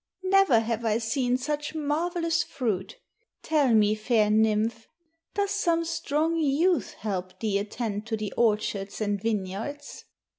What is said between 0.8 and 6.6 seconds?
I seen such marvelous fruit. Tell me, fair nymph, does some strong